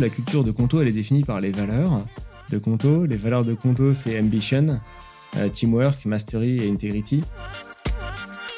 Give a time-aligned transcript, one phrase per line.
[0.00, 2.02] La culture de Conto, elle est définie par les valeurs
[2.48, 3.04] de Conto.
[3.04, 4.80] Les valeurs de Conto, c'est ambition,
[5.36, 7.20] euh, teamwork, mastery et integrity.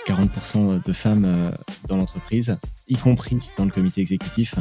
[0.07, 1.51] 40% de femmes euh,
[1.89, 4.55] dans l'entreprise, y compris dans le comité exécutif.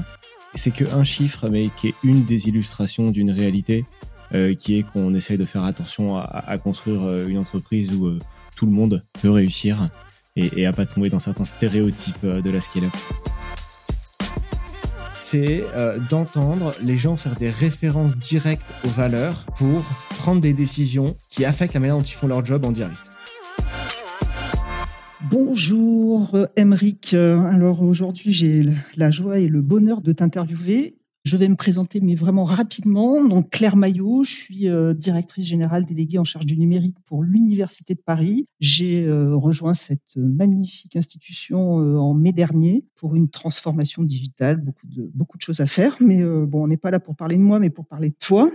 [0.55, 3.85] C'est que un chiffre, mais qui est une des illustrations d'une réalité,
[4.33, 8.17] euh, qui est qu'on essaye de faire attention à, à construire une entreprise où
[8.55, 9.91] tout le monde peut réussir
[10.35, 12.93] et, et à pas tomber dans certains stéréotypes de la scale-up
[15.31, 21.15] c'est euh, d'entendre les gens faire des références directes aux valeurs pour prendre des décisions
[21.29, 22.99] qui affectent la manière dont ils font leur job en direct.
[25.29, 27.13] Bonjour Emeric.
[27.13, 28.63] Alors aujourd'hui j'ai
[28.97, 33.23] la joie et le bonheur de t'interviewer je vais me présenter, mais vraiment rapidement.
[33.23, 37.93] Donc, Claire Maillot, je suis euh, directrice générale déléguée en charge du numérique pour l'Université
[37.93, 38.47] de Paris.
[38.59, 44.87] J'ai euh, rejoint cette magnifique institution euh, en mai dernier pour une transformation digitale, beaucoup
[44.87, 45.95] de, beaucoup de choses à faire.
[45.99, 48.49] Mais bon, on n'est pas là pour parler de moi, mais pour parler de toi.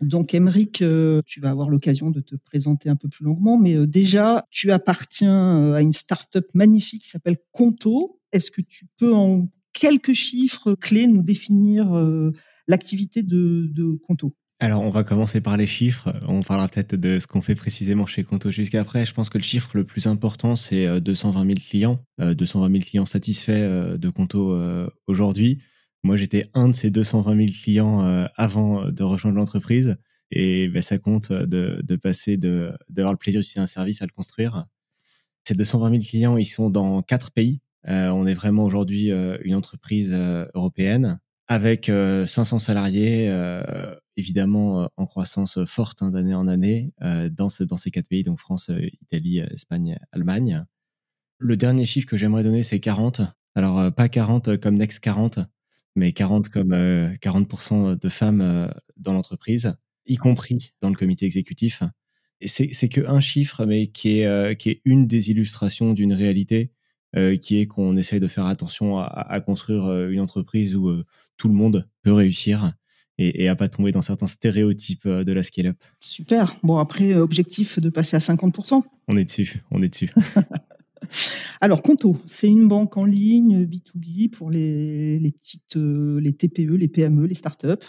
[0.00, 0.84] Donc, Emeric,
[1.26, 5.72] tu vas avoir l'occasion de te présenter un peu plus longuement, mais déjà, tu appartiens
[5.72, 8.20] à une start-up magnifique qui s'appelle Conto.
[8.30, 9.48] Est-ce que tu peux en
[9.78, 12.32] quelques chiffres clés nous définir euh,
[12.66, 16.14] l'activité de, de Conto alors, on va commencer par les chiffres.
[16.26, 19.04] On parlera peut-être de ce qu'on fait précisément chez Conto jusqu'après.
[19.04, 23.04] Je pense que le chiffre le plus important, c'est 220 000 clients, 220 000 clients
[23.04, 25.60] satisfaits euh, de Conto euh, aujourd'hui.
[26.04, 28.00] Moi, j'étais un de ces 220 000 clients
[28.36, 29.96] avant de rejoindre l'entreprise.
[30.30, 34.12] Et ben, ça compte de, de passer d'avoir le plaisir d'utiliser un service à le
[34.12, 34.64] construire.
[35.46, 37.60] Ces 220 000 clients, ils sont dans quatre pays.
[37.88, 43.32] Euh, on est vraiment aujourd'hui euh, une entreprise euh, européenne avec 500 salariés,
[44.16, 48.68] évidemment en croissance forte hein, d'année en année dans, dans ces quatre pays, donc France,
[49.00, 50.64] Italie, Espagne, Allemagne.
[51.38, 53.20] Le dernier chiffre que j'aimerais donner, c'est 40.
[53.54, 55.38] Alors, pas 40 comme Next 40,
[55.94, 61.84] mais 40 comme 40% de femmes dans l'entreprise, y compris dans le comité exécutif.
[62.44, 66.75] C'est qu'un chiffre, mais qui est, qui est une des illustrations d'une réalité euh,
[67.40, 71.04] qui est qu'on essaye de faire attention à, construire euh, une entreprise où euh,
[71.36, 72.74] tout le monde peut réussir
[73.18, 75.76] et, et à pas tomber dans certains stéréotypes de la scale-up.
[76.00, 76.56] Super.
[76.62, 78.82] Bon, après, objectif de passer à 50%.
[79.08, 80.10] On est dessus, on est dessus.
[81.60, 86.88] Alors, Conto, c'est une banque en ligne B2B pour les, les petites, les TPE, les
[86.88, 87.86] PME, les startups.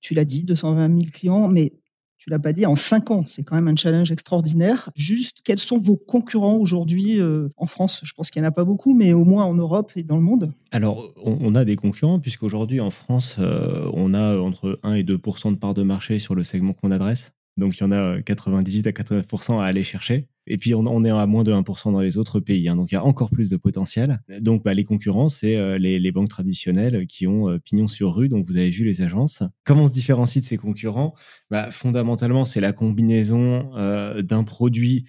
[0.00, 1.72] Tu l'as dit, 220 000 clients, mais
[2.18, 3.24] tu l'as pas dit, en cinq ans.
[3.26, 4.90] C'est quand même un challenge extraordinaire.
[4.94, 8.00] Juste, quels sont vos concurrents aujourd'hui euh, en France?
[8.04, 10.16] Je pense qu'il n'y en a pas beaucoup, mais au moins en Europe et dans
[10.16, 10.52] le monde.
[10.72, 15.52] Alors, on, a des concurrents, puisqu'aujourd'hui en France, euh, on a entre 1 et 2%
[15.52, 17.32] de part de marché sur le segment qu'on adresse.
[17.56, 20.26] Donc, il y en a 98 à 89% à aller chercher.
[20.50, 22.68] Et puis, on, est à moins de 1% dans les autres pays.
[22.68, 24.20] Hein, donc, il y a encore plus de potentiel.
[24.40, 28.28] Donc, bah, les concurrents, c'est euh, les, banques traditionnelles qui ont euh, pignon sur rue.
[28.28, 29.42] Donc, vous avez vu les agences.
[29.64, 31.14] Comment on se différencie de ces concurrents?
[31.50, 35.04] Bah, Fondamentalement, c'est la combinaison euh, d'un produit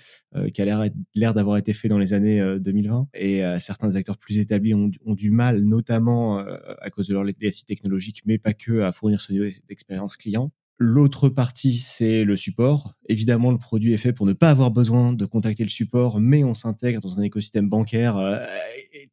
[0.53, 3.07] qui a l'air d'avoir été fait dans les années 2020.
[3.15, 8.21] Et certains acteurs plus établis ont, du mal, notamment à cause de leur legacy technologique,
[8.27, 10.51] mais pas que, à fournir ce niveau d'expérience client.
[10.81, 12.95] L'autre partie, c'est le support.
[13.09, 16.45] Évidemment, le produit est fait pour ne pas avoir besoin de contacter le support, mais
[16.45, 18.39] on s'intègre dans un écosystème bancaire euh,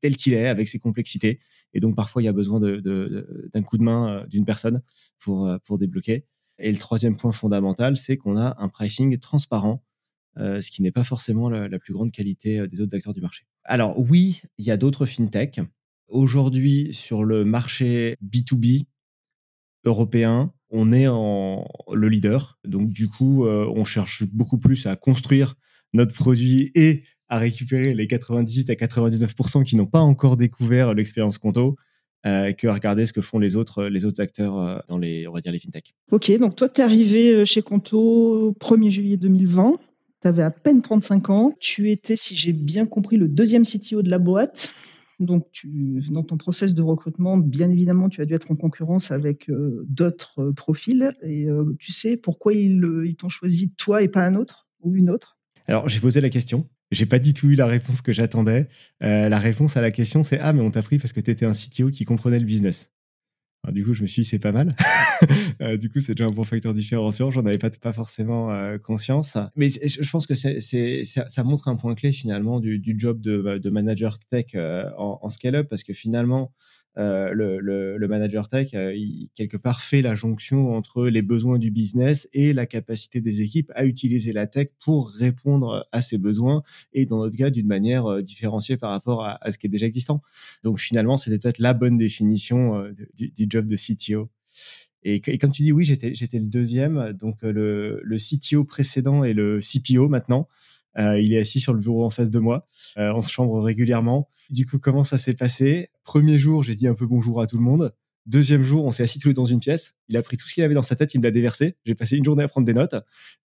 [0.01, 1.41] tel qu'il est, avec ses complexités.
[1.75, 4.81] Et donc, parfois, il y a besoin d'un coup de main euh, d'une personne
[5.19, 6.25] pour, euh, pour débloquer.
[6.61, 9.83] Et le troisième point fondamental, c'est qu'on a un pricing transparent,
[10.39, 13.45] ce qui n'est pas forcément la, la, plus grande qualité des autres acteurs du marché.
[13.65, 15.61] Alors oui, il y a d'autres fintechs.
[16.09, 18.87] Aujourd'hui, sur le marché B2B
[19.85, 22.59] européen, on est en le leader.
[22.65, 25.55] Donc du coup, euh, on cherche beaucoup plus à construire
[25.93, 31.39] notre produit et à récupérer les 98 à 99% qui n'ont pas encore découvert l'expérience
[31.39, 31.77] Conto.
[32.25, 35.29] Euh, que à regarder ce que font les autres, les autres acteurs euh, dans les,
[35.29, 35.95] on va dire, les fintech.
[36.11, 39.75] Ok, donc toi, tu es arrivé chez Conto 1er juillet 2020.
[40.23, 41.53] Tu avais à peine 35 ans.
[41.61, 44.73] Tu étais, si j'ai bien compris, le deuxième CTO de la boîte.
[45.19, 49.11] Donc, tu, dans ton process de recrutement, bien évidemment, tu as dû être en concurrence
[49.11, 51.13] avec euh, d'autres euh, profils.
[51.23, 55.09] Et euh, tu sais pourquoi ils, t'ont choisi toi et pas un autre ou une
[55.09, 55.39] autre?
[55.67, 56.69] Alors, j'ai posé la question.
[56.91, 58.69] J'ai pas du tout eu la réponse que j'attendais.
[59.01, 61.45] la réponse à la question, c'est Ah, mais on t'a pris parce que tu étais
[61.45, 62.93] un CTO qui comprenait le business
[63.73, 64.75] du coup, je me suis dit, c'est pas mal.
[65.63, 67.31] Euh, du coup, c'est déjà un bon facteur différenciant.
[67.31, 69.39] J'en avais pas, forcément euh, conscience.
[69.57, 70.61] Mais je pense que c'est,
[71.05, 74.85] ça, ça, montre un point clé finalement du, du job de, de manager tech euh,
[74.99, 76.53] en, en scale-up parce que finalement,
[76.99, 81.21] euh, le, le, le, manager tech, euh, il, quelque part, fait la jonction entre les
[81.21, 86.01] besoins du business et la capacité des équipes à utiliser la tech pour répondre à
[86.01, 86.63] ces besoins
[86.95, 89.85] et dans notre cas, d'une manière euh, différenciée par rapport à, ce qui est déjà
[89.85, 90.23] existant.
[90.63, 94.31] Donc finalement, c'était peut-être la bonne définition du, du, job de CTO.
[95.03, 99.35] Et, comme tu dis, oui, j'étais j'étais le deuxième, donc le, le CTO précédent et
[99.35, 100.49] le CPO maintenant.
[100.97, 102.67] Il est assis sur le bureau en face de moi.
[102.97, 104.29] on se chambre régulièrement.
[104.51, 105.91] Du coup, comment ça s'est passé?
[106.05, 107.93] Premier jour, j'ai dit un peu bonjour à tout le monde.
[108.27, 109.95] Deuxième jour, on s'est assis tous les deux dans une pièce.
[110.09, 111.77] Il a pris tout ce qu'il avait dans sa tête, il me l'a déversé.
[111.85, 112.97] J'ai passé une journée à prendre des notes.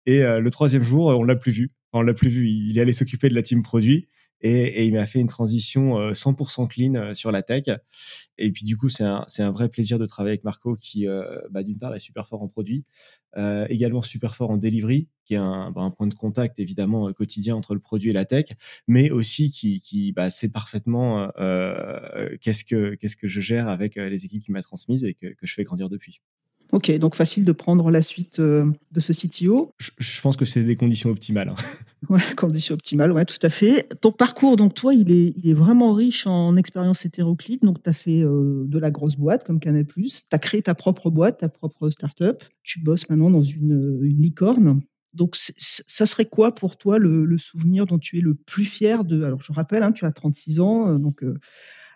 [0.05, 1.71] Et le troisième jour, on l'a plus vu.
[1.93, 2.49] on l'a plus vu.
[2.49, 4.07] Il est allé s'occuper de la team produit
[4.41, 7.65] et, il m'a fait une transition 100% euh, clean euh, sur la tech.
[8.37, 11.39] Et puis du coup, c'est un, un, vrai plaisir de travailler avec Marco qui, euh,
[11.51, 12.85] bah, d'une part, est super fort en produit,
[13.69, 17.55] également super fort en delivery, qui est un, bah, un, point de contact évidemment quotidien
[17.55, 18.45] entre le produit et la tech,
[18.87, 21.29] mais aussi qui, qui bah, sait parfaitement
[22.41, 25.45] qu'est-ce que qu'est-ce que je gère avec les équipes qui m'a transmises et que, que
[25.45, 26.21] je fais grandir depuis.
[26.71, 29.73] Ok, donc facile de prendre la suite euh, de ce CTO.
[29.77, 31.49] Je, pense que c'est des conditions optimales.
[31.49, 31.55] Hein.
[32.09, 33.87] Ouais, conditions optimales, ouais, tout à fait.
[34.01, 37.63] Ton parcours, donc toi, il est, il est vraiment riche en expériences hétéroclites.
[37.63, 40.73] Donc, tu as fait euh, de la grosse boîte comme Canal+, tu as créé ta
[40.73, 42.43] propre boîte, ta propre start-up.
[42.63, 44.81] Tu bosses maintenant dans une, une licorne.
[45.13, 49.23] Donc, ça serait quoi pour toi le, souvenir dont tu es le plus fier de...
[49.23, 51.23] Alors, je rappelle, hein, tu as 36 ans, euh, donc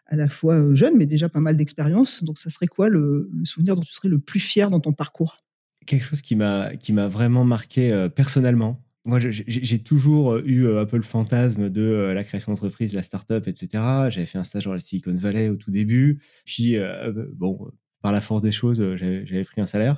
[0.07, 2.23] à la fois euh, jeune, mais déjà pas mal d'expérience.
[2.23, 5.37] Donc, ça serait quoi le, souvenir dont tu serais le plus fier dans ton parcours?
[5.85, 8.81] Quelque chose qui m'a vraiment marqué euh, personnellement.
[9.07, 13.47] Moi, j'ai toujours euh, eu un peu le fantasme de la création d'entreprise, la start-up,
[13.47, 13.69] etc.
[14.09, 16.19] J'avais fait un stage dans la Silicon Valley au tout début.
[16.43, 16.77] Puis,
[17.33, 17.69] bon,
[18.05, 19.97] par la force des choses, euh, j'avais pris un salaire.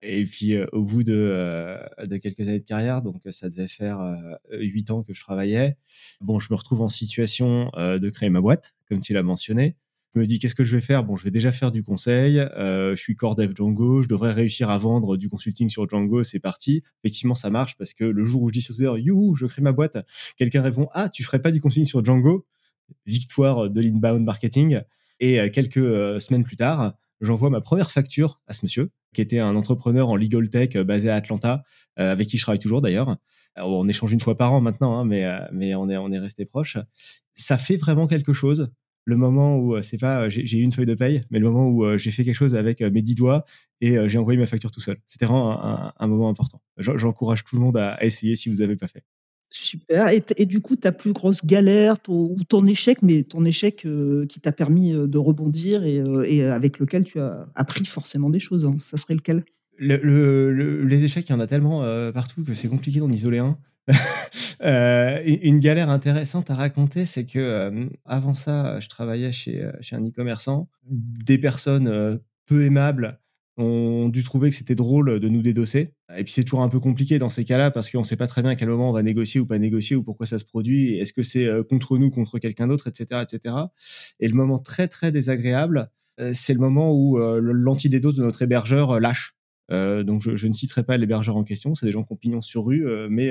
[0.00, 1.76] Et puis, euh, au bout de, euh,
[2.06, 3.98] de, quelques années de carrière, donc ça devait faire
[4.52, 5.76] huit ans que je travaillais,
[6.20, 9.74] bon, je me retrouve en situation de créer ma boîte, comme tu l'as mentionné.
[10.14, 11.02] Je me dis, qu'est-ce que je vais faire?
[11.02, 12.36] Bon, je vais déjà faire du conseil.
[12.36, 14.02] je suis core dev Django.
[14.02, 16.22] Je devrais réussir à vendre du consulting sur Django.
[16.22, 16.84] C'est parti.
[17.02, 19.62] Effectivement, ça marche parce que le jour où je dis sur Twitter, youhou, je crée
[19.62, 19.98] ma boîte,
[20.36, 22.46] quelqu'un répond, ah, tu ferais pas du consulting sur Django?
[23.04, 24.80] Victoire de l'inbound marketing.
[25.18, 29.56] Et quelques semaines plus tard, j'envoie ma première facture à ce monsieur, qui était un
[29.56, 31.64] entrepreneur en legal tech euh, basé à Atlanta,
[31.98, 33.16] euh, avec qui je travaille toujours d'ailleurs.
[33.56, 36.18] On échange une fois par an maintenant, hein, mais, euh, mais on est, on est
[36.18, 36.76] resté proche.
[37.34, 38.70] Ça fait vraiment quelque chose.
[39.04, 41.96] Le moment où c'est pas j'ai eu une feuille de paye, mais le moment où
[41.96, 43.46] j'ai fait quelque chose avec mes dix doigts
[43.80, 44.98] et j'ai envoyé ma facture tout seul.
[45.06, 45.58] C'était vraiment
[45.98, 46.60] un, moment important.
[46.76, 49.04] J'encourage tout le monde à, essayer si vous n'avez pas fait.
[49.50, 50.08] Super.
[50.08, 54.40] Et, du coup, ta plus grosse galère ou ton échec, mais ton échec euh, qui
[54.40, 58.66] t'a permis euh, de rebondir euh, et, avec lequel tu as appris forcément des choses,
[58.66, 58.76] hein.
[58.78, 59.44] ça serait lequel?
[59.78, 63.56] Les échecs, il y en a tellement partout que c'est compliqué d'en isoler un.
[64.60, 70.68] une galère intéressante à raconter, c'est que avant ça, je travaillais chez, chez un e-commerçant.
[70.90, 73.20] Des personnes peu aimables
[73.58, 75.94] ont dû trouver que c'était drôle de nous dédosser.
[76.16, 78.28] Et puis c'est toujours un peu compliqué dans ces cas-là parce qu'on ne sait pas
[78.28, 80.44] très bien à quel moment on va négocier ou pas négocier ou pourquoi ça se
[80.44, 80.96] produit.
[80.98, 83.54] Est-ce que c'est euh, contre nous, contre quelqu'un d'autre, etc., etc.
[84.20, 85.90] Et le moment très très désagréable,
[86.20, 89.34] euh, c'est le moment où euh, l'antidédose de notre hébergeur lâche.
[89.70, 92.64] donc je, ne citerai pas l'hébergeur en question, c'est des gens qui ont pignon sur
[92.64, 93.30] rue, mais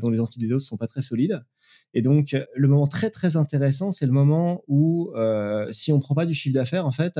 [0.00, 1.44] dont les antidédoses sont pas très solides.
[1.94, 5.12] Et donc le moment très très intéressant, c'est le moment où
[5.70, 7.14] si on prend pas du chiffre d'affaires, en fait,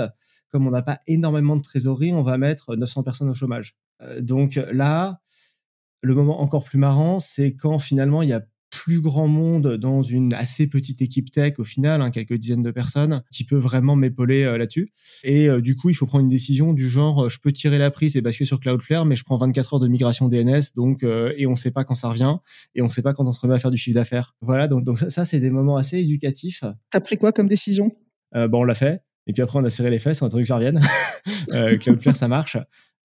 [0.53, 3.75] comme on n'a pas énormément de trésorerie, on va mettre 900 personnes au chômage.
[4.03, 5.21] Euh, donc là,
[6.03, 10.03] le moment encore plus marrant, c'est quand finalement il y a plus grand monde dans
[10.03, 13.97] une assez petite équipe tech au final, hein, quelques dizaines de personnes, qui peut vraiment
[13.97, 14.93] m'épauler euh, là-dessus.
[15.25, 17.91] Et euh, du coup, il faut prendre une décision du genre, je peux tirer la
[17.91, 21.47] prise et basculer sur Cloudflare, mais je prends 24 heures de migration DNS, donc et
[21.47, 22.37] on ne sait pas quand ça revient,
[22.75, 24.35] et on ne sait pas quand on se remet à faire du chiffre d'affaires.
[24.41, 26.65] Voilà, donc, donc ça, c'est des moments assez éducatifs.
[26.91, 27.91] T'as pris quoi comme décision?
[28.35, 29.03] Bon, on l'a fait.
[29.27, 30.81] Et puis après, on a serré les fesses, on a attendu que ça revienne.
[31.53, 32.57] euh, Cloudflare, ça marche.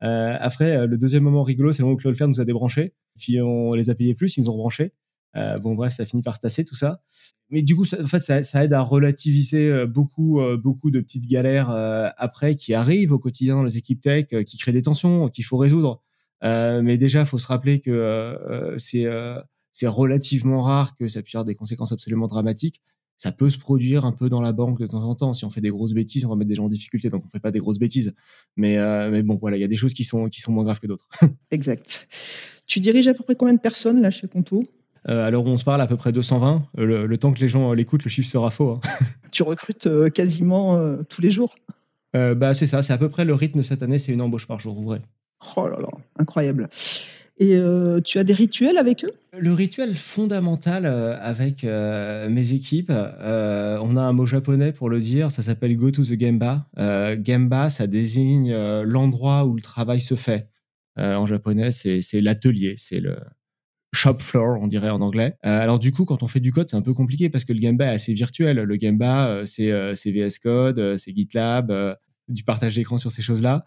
[0.03, 2.93] Euh, après, euh, le deuxième moment rigolo, c'est le moment où Cloudflare nous a débranchés.
[3.19, 4.93] Puis on les a payés plus, ils nous ont rebranchés.
[5.35, 7.01] Euh, bon, bref, ça finit par se tasser tout ça.
[7.49, 10.91] Mais du coup, ça, en fait, ça, ça, aide à relativiser euh, beaucoup, euh, beaucoup
[10.91, 11.69] de petites galères
[12.17, 15.57] après qui arrivent au quotidien dans les équipes tech, qui créent des tensions qu'il faut
[15.57, 16.01] résoudre.
[16.41, 19.05] mais déjà, faut se rappeler que c'est
[19.73, 22.81] c'est relativement rare que ça puisse avoir des conséquences absolument dramatiques
[23.17, 25.33] ça peut se produire un peu dans la banque de temps en temps.
[25.33, 27.29] Si on fait des grosses bêtises, on va mettre des gens en difficulté, donc on
[27.29, 28.13] fait pas des grosses bêtises.
[28.55, 30.63] Mais, euh, mais bon, voilà, il y a des choses qui sont, qui sont moins
[30.63, 31.09] graves que d'autres.
[31.51, 32.07] exact.
[32.67, 34.65] Tu diriges à peu près combien de personnes là chez Conto?
[35.09, 36.63] Euh, alors on se parle à peu près 220.
[36.77, 38.71] Euh, le, temps que les gens l'écoutent, le chiffre sera faux.
[38.71, 38.81] Hein.
[39.31, 41.55] tu recrutes quasiment tous les jours?
[42.13, 44.59] Bah, C'est ça, c'est à peu près le rythme cette année, c'est une embauche par
[44.59, 45.01] jour, ouvré.
[45.55, 46.69] Oh là là, incroyable.
[47.39, 49.11] Et euh, tu as des rituels avec eux?
[49.37, 54.99] Le rituel fondamental euh, avec euh, mes équipes, on a un mot japonais pour le
[54.99, 56.67] dire, ça s'appelle Go to the Gemba.
[57.23, 58.53] Gemba, ça désigne
[58.83, 60.49] l'endroit où le travail se fait.
[60.97, 63.17] en japonais, c'est l'atelier, c'est le
[63.93, 65.35] shop floor, on dirait en anglais.
[65.43, 67.61] alors du coup, quand on fait du code, c'est un peu compliqué parce que le
[67.61, 68.57] Gemba est assez virtuel.
[68.57, 69.71] Le Gemba, c'est
[70.05, 73.63] VS Code, c'est GitLab du partage d'écran sur ces choses-là.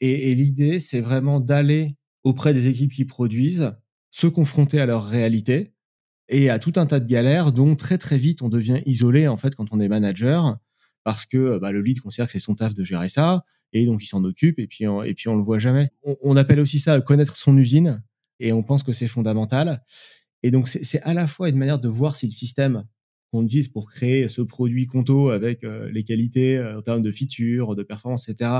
[0.00, 3.72] Et, et l'idée, c'est vraiment d'aller auprès des équipes qui produisent,
[4.10, 5.74] se confronter à leur réalité
[6.28, 9.36] et à tout un tas de galères dont très très vite on devient isolé en
[9.36, 10.56] fait quand on est manager
[11.02, 14.02] parce que bah, le lead considère que c'est son taf de gérer ça et donc
[14.02, 15.90] il s'en occupe et puis on, et puis on le voit jamais.
[16.02, 18.02] On, on appelle aussi ça connaître son usine
[18.40, 19.84] et on pense que c'est fondamental.
[20.42, 22.84] Et donc c'est à la fois une manière de voir si le système
[23.34, 27.10] qu'on utilise pour créer ce produit Conto avec euh, les qualités euh, en termes de
[27.10, 28.50] features, de performance, etc.,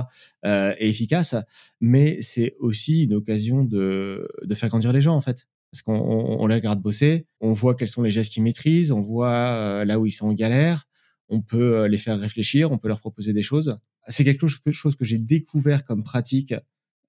[0.45, 1.37] euh, est efficace,
[1.81, 6.47] mais c'est aussi une occasion de, faire grandir les gens en fait parce qu'on on,
[6.47, 9.99] les regarde bosser, on voit quels sont les gestes qu'ils maîtrisent, on voit euh, là
[9.99, 10.89] où ils sont en galère,
[11.29, 13.79] on peut les faire réfléchir, on peut leur proposer des choses.
[14.07, 16.55] C'est quelque chose que j'ai découvert comme pratique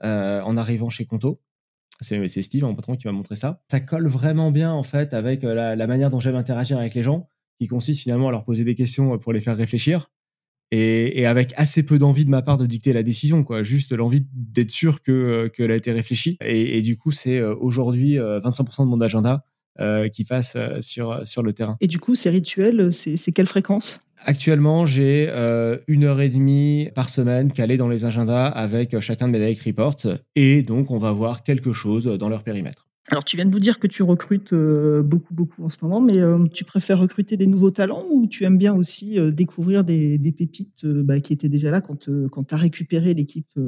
[0.01, 1.41] en arrivant chez Conto.
[2.01, 3.61] C'est Steve, mon patron, qui m'a montré ça.
[3.69, 7.29] Ça colle vraiment bien en fait avec la manière dont j'aime interagir avec les gens,
[7.59, 10.09] qui consiste finalement à leur poser des questions pour les faire réfléchir
[10.71, 13.63] et, et, avec assez peu d'envie de ma part de dicter la décision, quoi.
[13.63, 16.37] Juste l'envie d'être sûr que euh, qu'elle a été réfléchie.
[16.43, 19.45] Et, et du coup, c'est euh, aujourd'hui 25% euh, de mon agenda
[19.79, 21.77] euh, qui passe sur sur le terrain.
[21.81, 24.01] Et du coup, ces rituels, c'est quelle fréquence?
[24.23, 29.27] Actuellement, j'ai euh, une heure et demie par semaine calée dans les agendas avec chacun
[29.27, 32.84] de mes direct reports, et donc on va voir quelque chose dans leur périmètre.
[33.09, 36.01] Alors, tu viens de nous dire que tu recrutes euh, beaucoup, beaucoup en ce moment,
[36.01, 39.83] mais euh, tu préfères recruter des nouveaux talents ou tu aimes bien aussi euh, découvrir
[39.83, 43.59] des, pépites bah, qui étaient déjà là quand, quand tu as récupéré l'équipe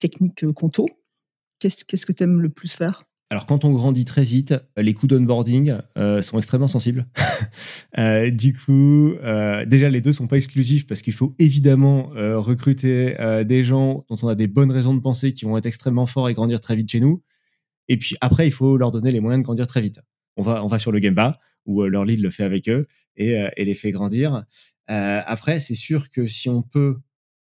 [0.00, 0.86] technique Conto?
[1.60, 3.04] Qu'est-ce que tu aimes le plus faire?
[3.30, 5.76] Alors quand on grandit très vite, les coûts d'onboarding
[6.22, 7.06] sont extrêmement sensibles.
[8.32, 9.14] du coup,
[9.66, 14.28] déjà les deux sont pas exclusifs parce qu'il faut évidemment recruter des gens dont on
[14.28, 16.90] a des bonnes raisons de penser qui vont être extrêmement forts et grandir très vite
[16.90, 17.22] chez nous.
[17.88, 20.00] Et puis après, il faut leur donner les moyens de grandir très vite.
[20.36, 22.86] On va, on va sur le Gemba, où euh, leur lead le fait avec eux
[23.16, 24.44] et, euh, et les fait grandir.
[24.90, 26.96] Euh, après, c'est sûr que si on peut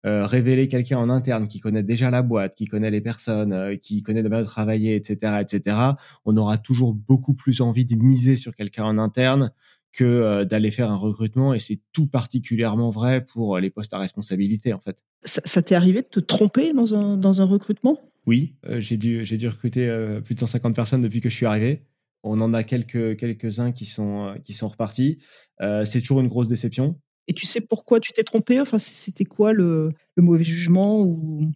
[0.06, 3.76] euh, révéler quelqu'un en interne qui connaît déjà la boîte, qui connaît les personnes, euh,
[3.76, 5.76] qui connaît la manière de travailler, etc., etc.,
[6.24, 9.52] on aura toujours beaucoup plus envie de miser sur quelqu'un en interne
[9.92, 13.98] que euh, d'aller faire un recrutement et c'est tout particulièrement vrai pour les postes à
[13.98, 15.04] responsabilité en fait.
[15.24, 17.98] Ça, ça t'est arrivé de te tromper dans un, dans un recrutement?
[18.26, 21.34] Oui, euh, j'ai dû, j'ai dû recruter euh, plus de 150 personnes depuis que je
[21.34, 21.84] suis arrivé.
[22.22, 25.18] On en a quelques, quelques-uns qui sont, euh, qui sont repartis.
[25.60, 27.00] c'est toujours une grosse déception.
[27.28, 28.60] Et tu sais pourquoi tu t'es trompé?
[28.60, 31.50] Enfin, c'était quoi le, le, mauvais jugement ou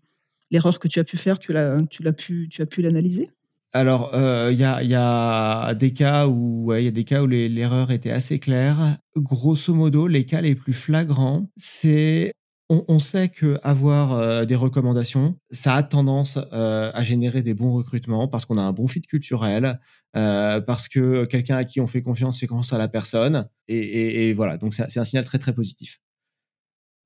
[0.51, 1.39] l'erreur que tu as pu faire?
[1.39, 3.29] Tu l'as, tu l'as pu, tu as pu l'analyser?
[3.77, 7.03] Alors, il euh, y, a, y, a, des cas où il ouais, y a des
[7.03, 8.99] cas où l'erreur était assez claire.
[9.17, 12.33] Grosso modo, les cas les plus flagrants, c'est
[12.71, 17.55] on, on, sait que avoir euh, des recommandations, ça a tendance euh, à générer des
[17.55, 19.79] bons recrutements parce qu'on a un bon fit culturel,
[20.17, 23.79] euh, parce que quelqu'un à qui on fait confiance fait confiance à la personne, et,
[23.79, 24.57] et, et voilà.
[24.57, 26.01] Donc c'est un signal très très positif.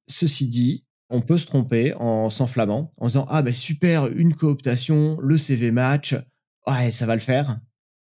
[0.06, 5.18] Ceci dit, on peut se tromper en s'enflammant, en disant ah ben super, une cooptation,
[5.20, 6.14] le CV match,
[6.66, 7.58] ouais ça va le faire.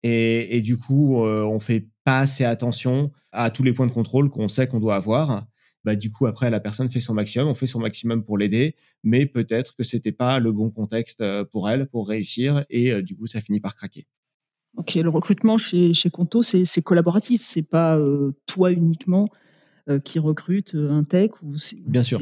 [0.03, 3.93] Et, et du coup, euh, on fait pas assez attention à tous les points de
[3.93, 5.47] contrôle qu'on sait qu'on doit avoir
[5.85, 8.75] bah, du coup, après, la personne fait son maximum, on fait son maximum pour l'aider,
[9.03, 13.03] mais peut-être que c'était pas le bon contexte euh, pour elle, pour réussir, et euh,
[13.03, 14.07] du coup, ça finit par craquer.
[14.77, 19.29] Ok, le recrutement chez, chez Conto, c'est collaboratif, c'est pas euh, toi uniquement
[19.89, 21.55] euh, qui recrute un tech ou
[21.87, 22.21] Bien sûr.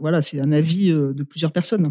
[0.00, 1.86] Voilà, c'est un avis de plusieurs personnes.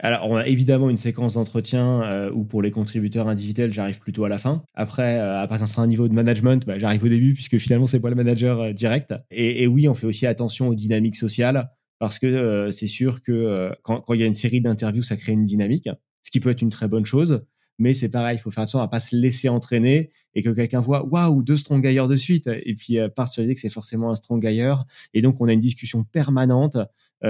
[0.00, 4.24] Alors, on a évidemment une séquence d'entretien euh, où pour les contributeurs individuels, j'arrive plutôt
[4.24, 4.62] à la fin.
[4.74, 7.98] Après, euh, à partir d'un niveau de management, bah, j'arrive au début puisque finalement, c'est
[7.98, 9.14] pas le manager euh, direct.
[9.30, 13.32] Et, oui, on fait aussi attention aux dynamiques sociales parce que euh, c'est sûr que
[13.32, 15.88] euh, quand, quand, il y a une série d'interviews, ça crée une dynamique,
[16.22, 17.44] ce qui peut être une très bonne chose.
[17.80, 20.80] Mais c'est pareil, il faut faire attention à pas se laisser entraîner et que quelqu'un
[20.80, 23.68] voit waouh deux strong hires de suite et puis euh, part sur l'idée que c'est
[23.68, 24.84] forcément un strong hire.
[25.14, 26.76] Et donc on a une discussion permanente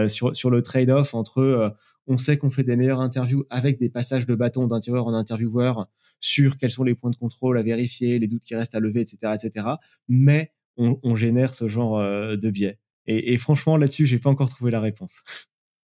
[0.07, 1.75] sur sur le trade-off entre
[2.09, 5.87] on sait qu'on fait des meilleures interviews avec des passages de bâton d'intervieweur en intervieweur
[6.21, 9.03] sur quels sont les points de contrôle à vérifier, les doutes qui restent à lever,
[9.03, 9.67] etc., etc.
[10.09, 12.79] Mais on, on génère ce genre euh, de biais.
[13.07, 15.23] Et, et franchement, là-dessus, j'ai pas encore trouvé la réponse.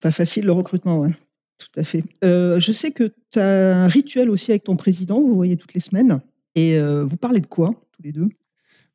[0.00, 1.12] Pas facile le recrutement, ouais.
[1.58, 2.02] Tout à fait.
[2.24, 5.74] Euh, je sais que tu as un rituel aussi avec ton président, vous voyez toutes
[5.74, 6.20] les semaines.
[6.54, 8.28] Et euh, vous parlez de quoi, tous les deux?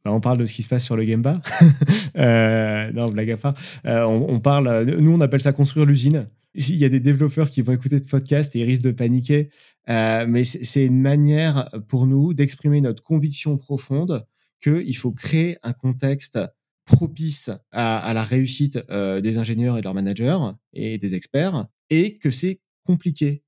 [0.03, 1.41] Bah, on parle de ce qui se passe sur le Gemba.
[2.17, 3.53] euh, non, blague à part.
[3.85, 7.49] Euh, on, on, parle, nous, on appelle ça construire l'usine il y a des développeurs
[7.49, 9.49] qui vont écouter ce podcast et ils risquent de paniquer.
[9.89, 14.25] Euh, mais c'est une manière pour nous d'exprimer notre conviction profonde
[14.61, 16.39] qu'il faut créer un contexte
[16.85, 20.39] propice à, la réussite euh, des ingénieurs et de leurs managers
[20.73, 23.43] et des experts et que c'est compliqué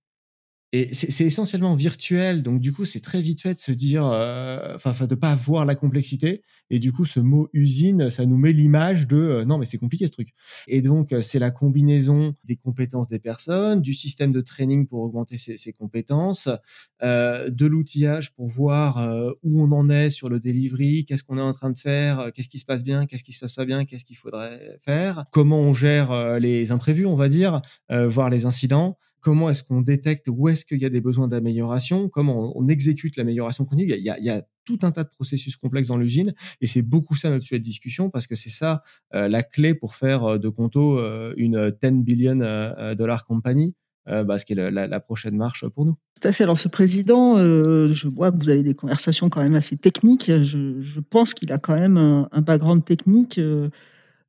[0.73, 4.73] Et c'est essentiellement virtuel, donc du coup, c'est très vite fait de se dire, euh,
[4.75, 6.43] enfin, de pas voir la complexité.
[6.69, 9.77] Et du coup, ce mot usine, ça nous met l'image de euh, non, mais c'est
[9.77, 10.29] compliqué ce truc.
[10.67, 15.01] Et donc, euh, c'est la combinaison des compétences des personnes, du système de training pour
[15.01, 16.47] augmenter ses, compétences,
[17.03, 21.37] euh, de l'outillage pour voir euh, où on en est sur le delivery, qu'est-ce qu'on
[21.37, 23.65] est en train de faire, qu'est-ce qui se passe bien, qu'est-ce qui se passe pas
[23.65, 28.45] bien, qu'est-ce qu'il faudrait faire, comment on gère les imprévus, on va dire, voir les
[28.45, 32.67] incidents comment est-ce qu'on détecte où est-ce qu'il y a des besoins d'amélioration, comment on,
[32.67, 33.83] exécute l'amélioration continue.
[33.83, 36.67] Il y, a, il y, a, tout un tas de processus complexes dans l'usine et
[36.67, 38.83] c'est beaucoup ça notre sujet de discussion parce que c'est ça
[39.15, 42.35] euh, la clé pour faire euh, de Conto euh, une 10 billion
[42.95, 43.75] dollar compagnie.
[44.07, 45.93] Bah, ce qui est la, la, prochaine marche pour nous.
[46.19, 46.43] Tout à fait.
[46.43, 50.31] Alors, ce président, je vois que vous avez des conversations quand même assez techniques.
[50.43, 53.39] Je, je pense qu'il a quand même un, un background technique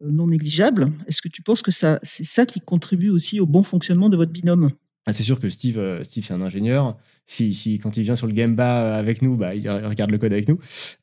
[0.04, 0.92] non négligeable.
[1.06, 4.16] Est-ce que tu penses que ça, c'est ça qui contribue aussi au bon fonctionnement de
[4.16, 4.72] votre binôme?
[5.06, 6.96] Ah, c'est sûr que Steve, euh, Steve c'est un ingénieur.
[7.26, 10.18] Si, si, quand il vient sur le Gamba euh, avec nous, bah, il regarde le
[10.18, 10.58] code avec nous.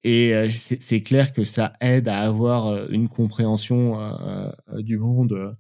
[0.06, 3.98] Et euh, c'est clair que ça aide à avoir une compréhension
[4.78, 5.58] du monde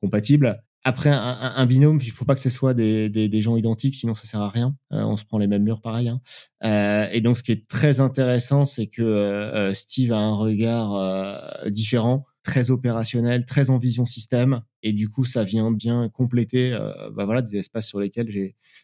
[0.00, 0.62] compatible.
[0.84, 3.94] Après, un, un, binôme, il faut pas que ce soit des, des, des, gens identiques,
[3.94, 4.74] sinon ça sert à rien.
[4.90, 6.08] on se prend les mêmes murs pareil.
[6.08, 6.20] Hein.
[6.64, 12.24] Euh, et donc, ce qui est très intéressant, c'est que Steve a un regard différent
[12.42, 17.24] très opérationnel, très en vision système, et du coup, ça vient bien compléter, euh, bah
[17.24, 18.28] voilà, des espaces sur lesquels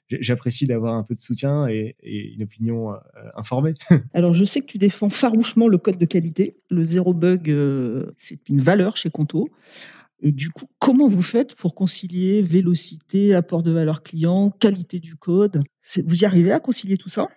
[0.08, 2.96] j'apprécie d'avoir un peu de soutien et, une opinion euh,
[3.34, 3.74] informée.
[4.14, 6.56] Alors, je sais que tu défends farouchement le code de qualité.
[6.70, 9.48] Le zéro bug, euh, c'est une valeur chez Conto.
[10.20, 15.14] Et du coup, comment vous faites pour concilier vélocité, apport de valeur client, qualité du
[15.16, 15.62] code?
[16.04, 17.28] Vous y arrivez à concilier tout ça?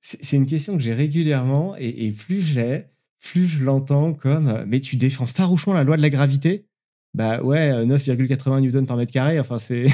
[0.00, 2.86] C'est une question que j'ai régulièrement, et, et plus je l'ai,
[3.22, 6.66] plus je l'entends comme euh, mais tu défends farouchement la loi de la gravité.
[7.14, 9.86] Bah ouais, 9,80 euh, newtons par mètre carré, enfin c'est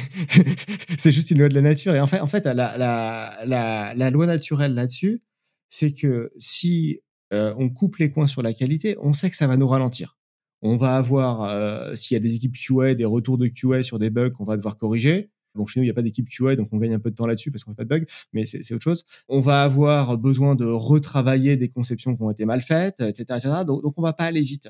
[0.99, 1.95] c'est juste une loi de la nature.
[1.95, 5.23] Et en fait, en fait la, la, la, la loi naturelle là-dessus,
[5.69, 7.01] c'est que si
[7.33, 10.17] euh, on coupe les coins sur la qualité, on sait que ça va nous ralentir.
[10.63, 14.11] On va avoir, s'il y a des équipes QA, des retours de QA sur des
[14.11, 16.69] bugs qu'on va devoir corriger, Bon, chez nous, il n'y a pas d'équipe QA, donc
[16.73, 18.73] on gagne un peu de temps là-dessus parce qu'on fait pas de bugs, mais c'est
[18.73, 19.05] autre chose.
[19.29, 23.25] On va avoir besoin de retravailler des conceptions qui ont été mal faites, etc.
[23.37, 23.49] etc.
[23.67, 24.69] Donc, donc on va pas aller vite.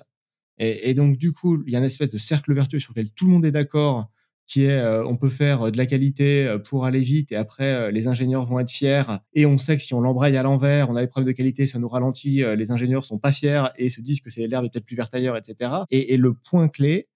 [0.58, 3.26] Et, donc, du coup, il y a une espèce de cercle vertueux sur lequel tout
[3.26, 4.10] le monde est d'accord,
[4.48, 7.70] qui est euh, on peut faire de la qualité euh, pour aller vite et après
[7.70, 9.02] euh, les ingénieurs vont être fiers
[9.34, 11.66] et on sait que si on l'embraye à l'envers, on a des problèmes de qualité,
[11.66, 14.86] ça nous ralentit, les ingénieurs sont pas fiers et se disent que c'est l'herbe peut-être
[14.86, 15.70] plus verte ailleurs, etc.
[15.90, 17.08] Et, et, le point clé,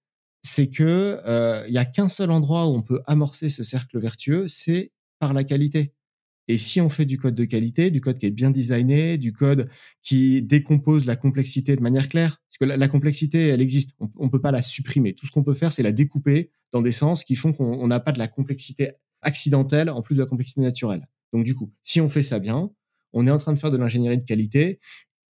[0.43, 1.19] c'est que
[1.67, 5.33] il y a qu'un seul endroit où on peut amorcer ce cercle vertueux, c'est par
[5.33, 5.93] la qualité.
[6.47, 9.31] Et si on fait du code de qualité, du code qui est bien designé, du
[9.31, 9.69] code
[10.01, 14.29] qui décompose la complexité de manière claire, parce que la, complexité, elle existe, on, ne
[14.29, 15.13] peut pas la supprimer.
[15.13, 17.99] Tout ce qu'on peut faire, c'est la découper dans des sens qui font qu'on n'a
[17.99, 21.07] pas de la complexité accidentelle en plus de la complexité naturelle.
[21.31, 22.69] Donc du coup, si on fait ça bien,
[23.13, 24.79] on est en train de faire de l'ingénierie de qualité,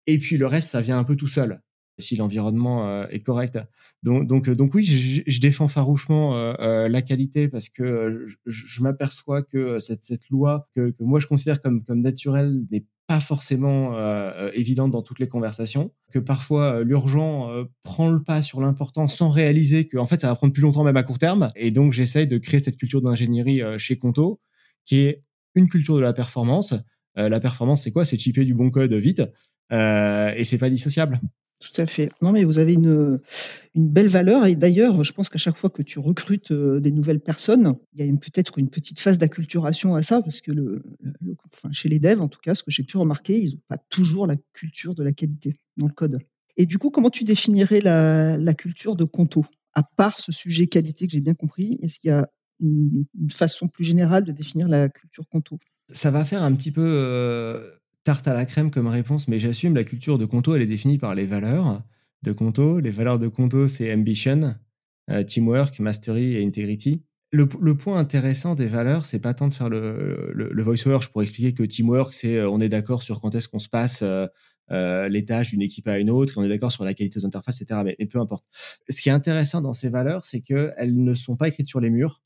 [0.07, 1.63] et puis le reste, ça vient un peu tout seul
[1.99, 3.59] si l'environnement euh, est correct.
[4.03, 8.37] Donc, donc, euh, donc oui, je, je défends farouchement euh, la qualité parce que je,
[8.47, 12.87] je m'aperçois que cette, cette loi que, que, moi je considère comme, comme naturelle n'est
[13.07, 13.97] pas forcément
[14.53, 17.49] évidente dans toutes les conversations, que parfois l'urgent
[17.83, 20.85] prend le pas sur l'important sans réaliser que en fait ça va prendre plus longtemps
[20.85, 21.51] même à court terme.
[21.57, 24.43] Et donc j'essaye de créer cette culture d'ingénierie chez Conto,
[24.85, 26.75] qui est une culture de la performance.
[27.17, 28.05] la performance, c'est quoi?
[28.05, 29.23] C'est chipper du bon code vite,
[29.73, 31.21] euh, et c'est pas dissociable.
[31.61, 32.11] Tout à fait.
[32.23, 33.19] Non, mais vous avez une,
[33.75, 34.47] une belle valeur.
[34.47, 38.05] Et d'ailleurs, je pense qu'à chaque fois que tu recrutes euh, des nouvelles personnes, il
[38.05, 40.83] y a peut-être une petite phase d'acculturation à ça, parce que le,
[41.53, 43.79] enfin, chez les devs, en tout cas, ce que j'ai pu remarquer, ils n'ont pas
[43.91, 46.19] toujours la culture de la qualité dans le code.
[46.57, 49.45] Et du coup, comment tu définirais la, la culture de Conto?
[49.75, 52.29] À part ce sujet qualité que j'ai bien compris, est-ce qu'il y a
[52.61, 55.59] une, façon plus générale de définir la culture Conto?
[55.89, 56.85] Ça va faire un petit peu.
[56.85, 57.78] Euh,
[58.09, 60.97] tarte à la crème comme réponse, mais j'assume la culture de Conto, elle est définie
[60.97, 61.83] par les valeurs
[62.23, 62.81] de Conto.
[62.81, 64.55] Les valeurs de Conto, c'est ambition,
[65.11, 67.03] euh, teamwork, mastery et integrity.
[67.33, 71.01] Le, point intéressant des valeurs, c'est pas tant de faire le, le, voice-over.
[71.03, 73.69] Je pourrais expliquer que teamwork, c'est euh, on est d'accord sur quand est-ce qu'on se
[73.69, 76.95] passe euh, les tâches d'une équipe à une autre, et on est d'accord sur la
[76.95, 77.83] qualité des interfaces, etc.
[77.85, 78.47] Mais, mais, peu importe.
[78.89, 81.91] Ce qui est intéressant dans ces valeurs, c'est qu'elles ne sont pas écrites sur les
[81.91, 82.23] murs.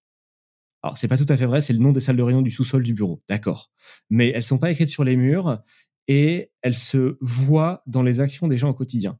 [0.82, 2.50] Alors, c'est pas tout à fait vrai, c'est le nom des salles de réunion du
[2.50, 3.70] sous-sol du bureau, d'accord.
[4.10, 5.62] Mais elles sont pas écrites sur les murs
[6.08, 9.18] et elles se voient dans les actions des gens au quotidien.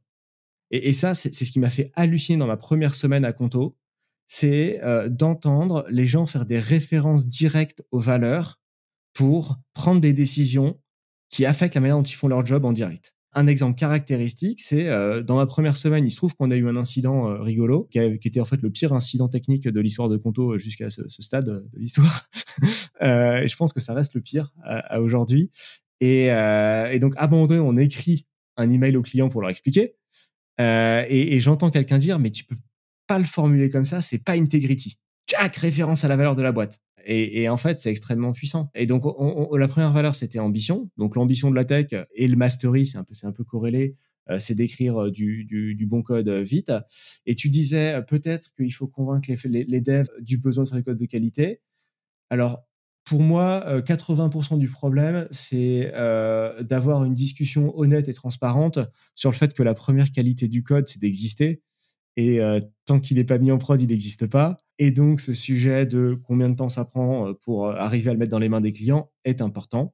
[0.71, 3.77] Et, ça, c'est ce qui m'a fait halluciner dans ma première semaine à Conto,
[4.25, 8.59] c'est euh, d'entendre les gens faire des références directes aux valeurs
[9.13, 10.81] pour prendre des décisions
[11.29, 13.13] qui affectent la manière dont ils font leur job en direct.
[13.35, 16.67] Un exemple caractéristique, c'est euh, dans ma première semaine, il se trouve qu'on a eu
[16.67, 20.17] un incident euh, rigolo, qui, était en fait le pire incident technique de l'histoire de
[20.17, 22.27] Conto jusqu'à ce, stade de l'histoire.
[23.01, 25.49] et je pense que ça reste le pire à, aujourd'hui.
[25.99, 29.95] Et, et, donc, à un on écrit un email au client pour leur expliquer.
[30.59, 32.57] et, et j'entends quelqu'un dire, mais tu peux
[33.07, 34.99] pas le formuler comme ça, c'est pas integrity.
[35.27, 36.79] Jack, référence à la valeur de la boîte.
[37.05, 38.69] Et, en fait, c'est extrêmement puissant.
[38.75, 39.03] Et donc,
[39.57, 40.89] la première valeur, c'était ambition.
[40.97, 43.95] Donc, l'ambition de la tech et le mastery, c'est un peu, c'est un peu corrélé.
[44.29, 46.71] Euh, c'est d'écrire euh, du, du, bon code euh, vite.
[47.25, 50.83] Et tu disais peut-être qu'il faut convaincre les, les, devs du besoin de faire du
[50.83, 51.61] code de qualité.
[52.29, 52.63] Alors,
[53.03, 55.91] pour moi, 80% du problème, c'est
[56.61, 58.79] d'avoir une discussion honnête et transparente
[59.13, 61.61] sur le fait que la première qualité du code, c'est d'exister
[62.15, 62.39] et
[62.85, 64.57] tant qu'il n'est pas mis en prod, il n'existe pas.
[64.79, 68.31] Et donc, ce sujet de combien de temps ça prend pour arriver à le mettre
[68.31, 69.93] dans les mains des clients est important.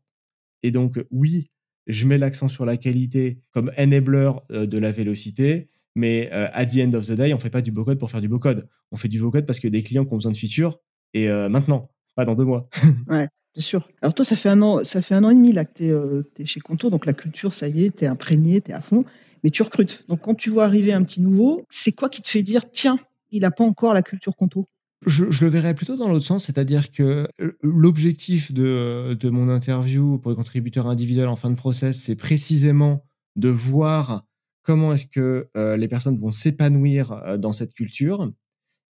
[0.63, 1.47] Et donc, oui,
[1.87, 6.93] je mets l'accent sur la qualité comme enabler de la vélocité, mais à the end
[6.93, 8.67] of the day, on fait pas du beau code pour faire du beau code.
[8.91, 10.79] On fait du beau code parce que des clients qui ont besoin de features
[11.13, 12.69] et maintenant, pas dans deux mois.
[13.07, 13.27] ouais.
[13.55, 13.89] Bien sûr.
[14.01, 16.43] Alors toi, ça fait un an, ça fait un an et demi là que tu
[16.43, 18.81] es, chez Conto, donc la culture, ça y est, tu es imprégné, tu es à
[18.81, 19.03] fond
[19.43, 20.05] mais tu recrutes.
[20.07, 22.99] Donc quand tu vois arriver un petit nouveau, c'est quoi qui te fait dire tiens,
[23.31, 24.67] il n'a pas encore la culture conto?
[25.05, 27.27] Je, le verrais plutôt dans l'autre sens, c'est-à-dire que
[27.61, 33.05] l'objectif de, de mon interview pour les contributeurs individuels en fin de process, c'est précisément
[33.37, 34.25] de voir
[34.63, 38.29] comment est-ce que euh, les personnes vont s'épanouir euh, dans cette culture.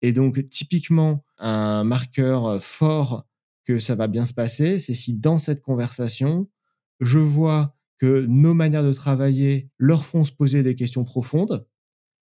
[0.02, 3.24] Et donc, typiquement, un marqueur fort
[3.64, 6.50] que ça va bien se passer, c'est si dans cette conversation,
[7.00, 11.66] je vois que nos manières de travailler leur font se poser des questions profondes.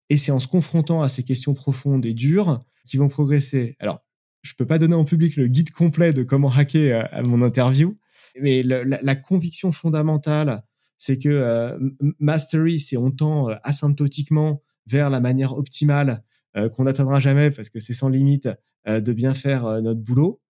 [0.09, 3.75] Et c'est en se confrontant à ces questions profondes et dures qu'ils vont progresser.
[3.79, 4.05] Alors,
[4.45, 7.97] je peux pas donner en public le guide complet de comment hacker à, mon interview,
[8.39, 10.63] mais la, conviction fondamentale,
[10.97, 11.77] c'est que euh,
[12.19, 16.23] mastery, c'est on tend euh, asymptotiquement vers la manière optimale
[16.57, 18.47] euh, qu'on n'atteindra jamais parce que c'est sans limite
[18.87, 20.43] de bien faire notre boulot.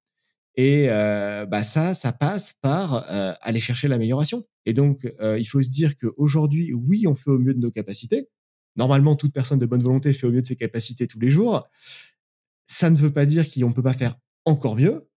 [0.57, 4.45] Et euh, bah ça, ça passe par euh, aller chercher l'amélioration.
[4.65, 7.71] Et donc, euh, il faut se dire qu'aujourd'hui, oui, on fait au mieux de nos
[7.71, 8.29] capacités.
[8.77, 11.67] Normalement, toute personne de bonne volonté fait au mieux de ses capacités tous les jours.
[12.67, 14.15] Ça ne veut pas dire qu'on ne peut pas faire
[14.45, 15.09] encore mieux.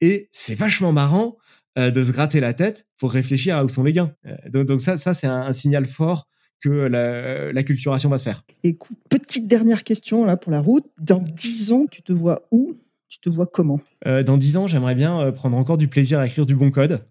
[0.00, 1.36] Et c'est vachement marrant
[1.76, 4.12] de se gratter la tête pour réfléchir à où sont les gains.
[4.48, 6.28] donc, ça, ça c'est un, signal fort
[6.60, 8.44] que la, la, culturation va se faire.
[8.64, 10.86] Écoute, petite dernière question là pour la route.
[11.00, 12.76] Dans dix ans, tu te vois où?
[13.08, 13.80] Tu te vois comment?
[14.06, 16.70] Euh, Dans dix ans, j'aimerais bien euh, prendre encore du plaisir à écrire du bon
[16.70, 17.04] code.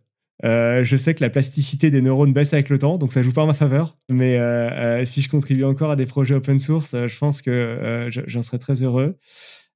[0.45, 3.33] Euh, je sais que la plasticité des neurones baisse avec le temps, donc ça joue
[3.33, 3.97] pas en ma faveur.
[4.07, 4.37] Mais
[5.05, 8.83] si je contribue encore à des projets open source, je pense que j'en serais très
[8.83, 9.17] heureux.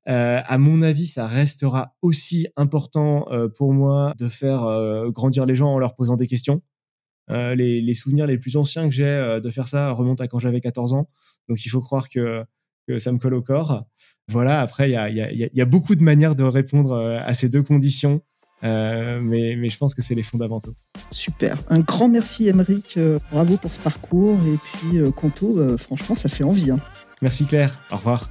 [0.06, 3.26] à mon avis, ça restera aussi important
[3.58, 4.62] pour moi de faire
[5.08, 6.62] grandir les gens en leur posant des questions.
[7.30, 10.62] Les, les, souvenirs les plus anciens que j'ai de faire ça remontent à quand j'avais
[10.62, 11.10] 14 ans.
[11.50, 12.46] Donc il faut croire que,
[12.94, 13.86] que ça me colle au corps.
[14.28, 18.22] Voilà, après, il y a, beaucoup de manières de répondre euh, à ces deux conditions.
[18.64, 20.74] Euh, mais, je pense que c'est les fondamentaux.
[21.10, 21.58] Super.
[21.70, 22.96] Un grand merci, Emeric.
[22.98, 24.38] Euh, bravo pour ce parcours.
[24.46, 26.72] Et puis, Conto, franchement, ça fait envie.
[26.72, 26.80] Hein.
[27.22, 27.82] Merci, Claire.
[27.92, 28.30] Au revoir.